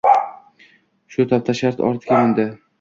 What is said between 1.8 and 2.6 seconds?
otiga mindi